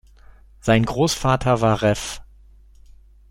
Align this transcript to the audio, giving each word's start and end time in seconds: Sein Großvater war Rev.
Sein 0.61 0.83
Großvater 0.83 1.61
war 1.61 1.83
Rev. 1.83 2.21